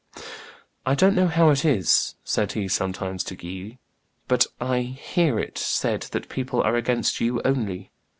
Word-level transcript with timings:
"I 0.83 0.95
don't 0.95 1.13
know 1.13 1.27
how 1.27 1.51
it 1.51 1.63
is," 1.63 2.15
said 2.23 2.53
he 2.53 2.67
sometimes 2.67 3.23
to 3.25 3.35
the 3.35 3.43
Guises, 3.67 3.77
"but 4.27 4.47
I 4.59 4.79
hear 4.81 5.37
it 5.37 5.59
said 5.59 6.07
that 6.11 6.27
people 6.27 6.59
are 6.63 6.75
against 6.75 7.21
you 7.21 7.39
only. 7.45 7.91